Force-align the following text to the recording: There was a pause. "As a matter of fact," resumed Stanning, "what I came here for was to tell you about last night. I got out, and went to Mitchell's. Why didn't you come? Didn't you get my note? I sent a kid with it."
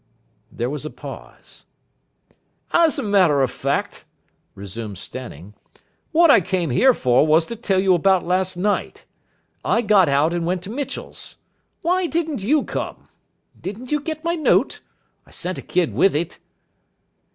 There 0.51 0.71
was 0.71 0.83
a 0.83 0.89
pause. 0.89 1.65
"As 2.73 2.97
a 2.97 3.03
matter 3.03 3.43
of 3.43 3.51
fact," 3.51 4.03
resumed 4.55 4.97
Stanning, 4.97 5.53
"what 6.11 6.31
I 6.31 6.41
came 6.41 6.71
here 6.71 6.95
for 6.95 7.27
was 7.27 7.45
to 7.45 7.55
tell 7.55 7.79
you 7.79 7.93
about 7.93 8.25
last 8.25 8.57
night. 8.57 9.05
I 9.63 9.83
got 9.83 10.09
out, 10.09 10.33
and 10.33 10.43
went 10.43 10.63
to 10.63 10.71
Mitchell's. 10.71 11.35
Why 11.83 12.07
didn't 12.07 12.41
you 12.41 12.63
come? 12.63 13.09
Didn't 13.61 13.91
you 13.91 13.99
get 13.99 14.23
my 14.23 14.33
note? 14.33 14.81
I 15.27 15.29
sent 15.29 15.59
a 15.59 15.61
kid 15.61 15.93
with 15.93 16.15
it." 16.15 16.39